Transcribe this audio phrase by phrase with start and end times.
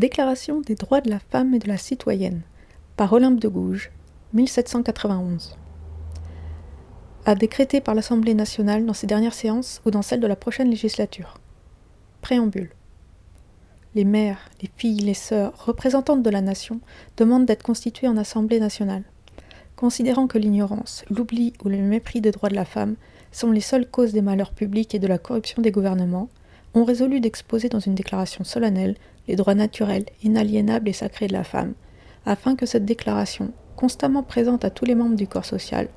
[0.00, 2.40] Déclaration des droits de la femme et de la citoyenne
[2.96, 3.90] par Olympe de Gouges,
[4.32, 5.58] 1791.
[7.26, 10.70] À décréter par l'Assemblée nationale dans ses dernières séances ou dans celles de la prochaine
[10.70, 11.34] législature.
[12.22, 12.70] Préambule.
[13.94, 16.80] Les mères, les filles, les sœurs, représentantes de la nation,
[17.18, 19.04] demandent d'être constituées en Assemblée nationale.
[19.76, 22.96] Considérant que l'ignorance, l'oubli ou le mépris des droits de la femme
[23.32, 26.30] sont les seules causes des malheurs publics et de la corruption des gouvernements,
[26.74, 28.96] ont résolu d'exposer dans une déclaration solennelle
[29.28, 31.74] les droits naturels, inaliénables et sacrés de la femme,
[32.26, 35.88] afin que cette déclaration, constamment présente à tous les membres du corps social,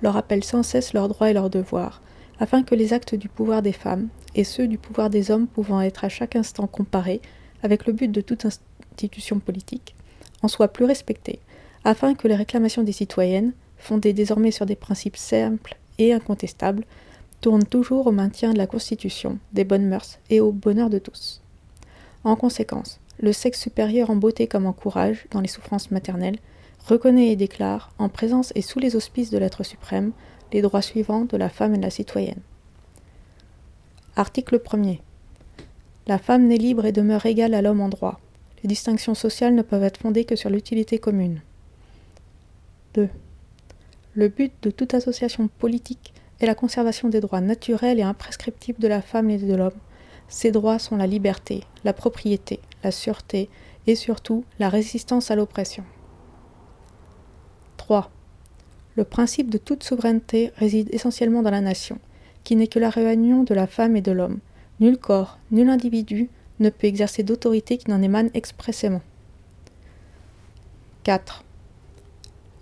[0.00, 2.02] leur rappelle sans cesse leurs droits et leurs devoirs,
[2.40, 5.80] afin que les actes du pouvoir des femmes et ceux du pouvoir des hommes pouvant
[5.80, 7.20] être à chaque instant comparés
[7.62, 9.94] avec le but de toute institution politique,
[10.42, 11.40] en soient plus respectés,
[11.84, 16.84] afin que les réclamations des citoyennes, fondées désormais sur des principes simples et incontestables,
[17.42, 21.42] tournent toujours au maintien de la Constitution, des bonnes mœurs et au bonheur de tous.
[22.24, 26.38] En conséquence, le sexe supérieur en beauté comme en courage, dans les souffrances maternelles,
[26.86, 30.12] reconnaît et déclare, en présence et sous les auspices de l'être suprême,
[30.52, 32.40] les droits suivants de la femme et de la citoyenne.
[34.14, 35.00] Article 1er.
[36.06, 38.20] La femme n'est libre et demeure égale à l'homme en droit.
[38.62, 41.40] Les distinctions sociales ne peuvent être fondées que sur l'utilité commune.
[42.94, 43.08] 2.
[44.14, 46.12] Le but de toute association politique
[46.46, 49.72] la conservation des droits naturels et imprescriptibles de la femme et de l'homme,
[50.28, 53.50] ces droits sont la liberté, la propriété, la sûreté
[53.86, 55.84] et surtout la résistance à l'oppression.
[57.76, 58.10] 3.
[58.96, 61.98] Le principe de toute souveraineté réside essentiellement dans la nation,
[62.44, 64.38] qui n'est que la réunion de la femme et de l'homme.
[64.80, 66.30] Nul corps, nul individu
[66.60, 69.02] ne peut exercer d'autorité qui n'en émane expressément.
[71.04, 71.44] 4.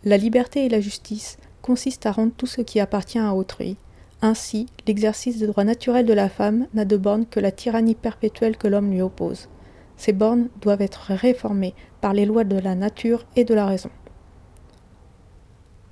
[0.05, 3.77] La liberté et la justice consistent à rendre tout ce qui appartient à autrui,
[4.23, 8.59] ainsi, l'exercice des droits naturels de la femme n'a de borne que la tyrannie perpétuelle
[8.59, 9.49] que l'homme lui oppose.
[9.97, 13.91] Ces bornes doivent être réformées par les lois de la nature et de la raison.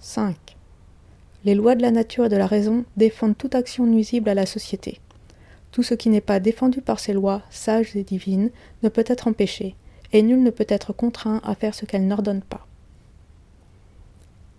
[0.01, 0.37] 5.
[1.45, 4.47] Les lois de la nature et de la raison défendent toute action nuisible à la
[4.47, 5.01] société.
[5.73, 8.51] Tout ce qui n'est pas défendu par ces lois, sages et divines,
[8.83, 9.75] ne peut être empêché,
[10.13, 12.67] et nul ne peut être contraint à faire ce qu'elles n'ordonnent pas.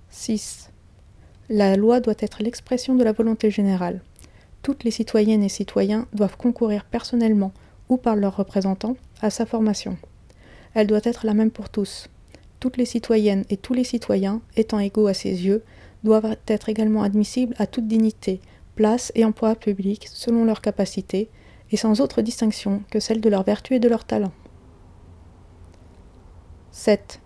[0.09, 0.68] 6.
[1.51, 4.01] La loi doit être l'expression de la volonté générale.
[4.61, 7.53] Toutes les citoyennes et citoyens doivent concourir personnellement
[7.89, 9.97] ou par leurs représentants à sa formation.
[10.75, 12.07] Elle doit être la même pour tous.
[12.59, 15.63] Toutes les citoyennes et tous les citoyens, étant égaux à ses yeux,
[16.03, 18.41] doivent être également admissibles à toute dignité,
[18.75, 21.29] place et emploi public selon leurs capacités,
[21.71, 24.31] et sans autre distinction que celle de leur vertu et de leur talent.
[26.71, 27.19] 7.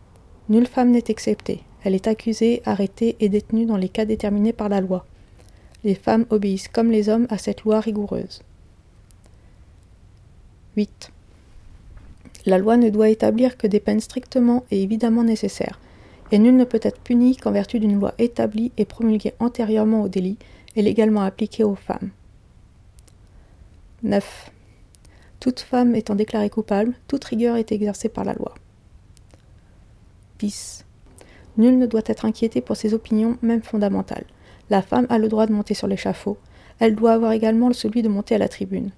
[0.48, 1.64] Nulle femme n'est exceptée.
[1.84, 5.06] Elle est accusée, arrêtée et détenue dans les cas déterminés par la loi.
[5.84, 8.42] Les femmes obéissent comme les hommes à cette loi rigoureuse.
[10.78, 11.12] 8.
[12.46, 15.80] La loi ne doit établir que des peines strictement et évidemment nécessaires,
[16.32, 20.08] et nul ne peut être puni qu'en vertu d'une loi établie et promulguée antérieurement au
[20.08, 20.38] délit
[20.76, 22.10] et légalement appliquée aux femmes.
[24.04, 24.52] 9.
[25.40, 28.54] Toute femme étant déclarée coupable, toute rigueur est exercée par la loi.
[30.40, 30.86] 10.
[31.58, 34.26] Nul ne doit être inquiété pour ses opinions, même fondamentales.
[34.70, 36.38] La femme a le droit de monter sur l'échafaud.
[36.80, 38.92] Elle doit avoir également celui de monter à la tribune,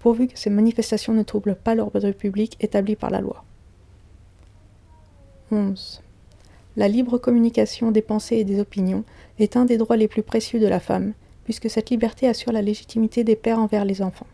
[0.00, 3.44] pourvu que ces manifestations ne troublent pas l'ordre public établi par la loi.
[5.52, 6.02] 11.
[6.76, 9.04] La libre communication des pensées et des opinions
[9.38, 11.12] est un des droits les plus précieux de la femme,
[11.44, 14.26] puisque cette liberté assure la légitimité des pères envers les enfants.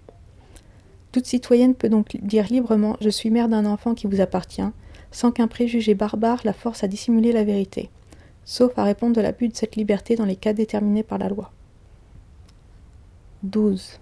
[1.10, 4.62] Toute citoyenne peut donc dire librement Je suis mère d'un enfant qui vous appartient,
[5.10, 7.90] sans qu'un préjugé barbare la force à dissimuler la vérité,
[8.44, 11.52] sauf à répondre de l'abus de cette liberté dans les cas déterminés par la loi.
[13.42, 14.00] 12.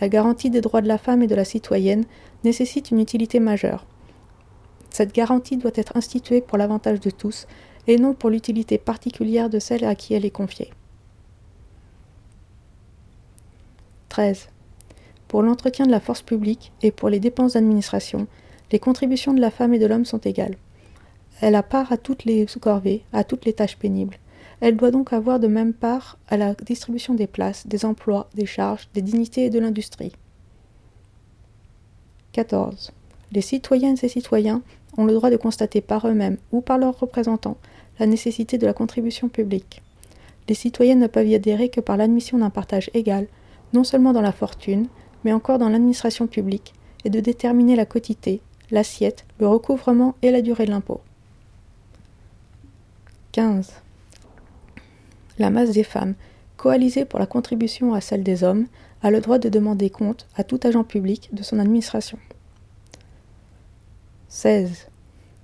[0.00, 2.04] La garantie des droits de la femme et de la citoyenne
[2.42, 3.86] nécessite une utilité majeure.
[4.90, 7.46] Cette garantie doit être instituée pour l'avantage de tous
[7.86, 10.70] et non pour l'utilité particulière de celle à qui elle est confiée.
[14.08, 14.48] 13.
[15.26, 18.28] Pour l'entretien de la force publique et pour les dépenses d'administration,
[18.72, 20.56] les contributions de la femme et de l'homme sont égales.
[21.40, 24.18] Elle a part à toutes les corvées, à toutes les tâches pénibles.
[24.60, 28.46] Elle doit donc avoir de même part à la distribution des places, des emplois, des
[28.46, 30.12] charges, des dignités et de l'industrie.
[32.32, 32.92] 14.
[33.32, 34.62] Les citoyennes et citoyens
[34.96, 37.58] ont le droit de constater par eux-mêmes ou par leurs représentants
[37.98, 39.82] la nécessité de la contribution publique.
[40.48, 43.26] Les citoyennes ne peuvent y adhérer que par l'admission d'un partage égal,
[43.72, 44.86] non seulement dans la fortune,
[45.24, 46.74] mais encore dans l'administration publique,
[47.04, 48.40] et de déterminer la quotité,
[48.74, 51.00] l'assiette, le recouvrement et la durée de l'impôt.
[53.32, 53.72] 15.
[55.38, 56.14] La masse des femmes,
[56.56, 58.66] coalisée pour la contribution à celle des hommes,
[59.02, 62.18] a le droit de demander compte à tout agent public de son administration.
[64.28, 64.88] 16.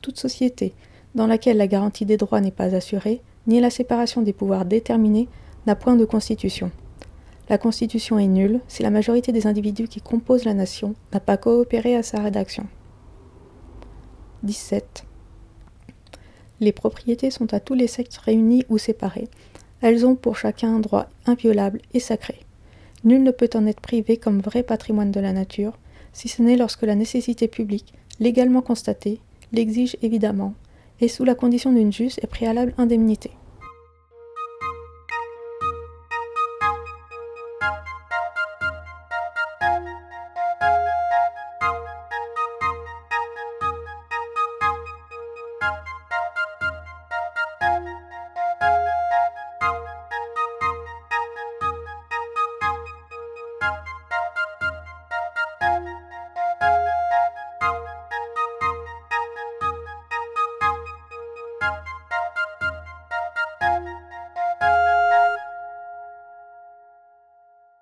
[0.03, 0.75] Toute société
[1.15, 5.29] dans laquelle la garantie des droits n'est pas assurée, ni la séparation des pouvoirs déterminée,
[5.67, 6.71] n'a point de constitution.
[7.49, 11.37] La constitution est nulle si la majorité des individus qui composent la nation n'a pas
[11.37, 12.67] coopéré à sa rédaction.
[14.43, 15.05] 17.
[16.61, 19.29] Les propriétés sont à tous les sexes réunis ou séparés.
[19.81, 22.41] Elles ont pour chacun un droit inviolable et sacré.
[23.05, 25.79] Nul ne peut en être privé comme vrai patrimoine de la nature,
[26.13, 29.21] si ce n'est lorsque la nécessité publique, légalement constatée,
[29.53, 30.55] l'exige évidemment,
[31.01, 33.31] et sous la condition d'une juste et préalable indemnité.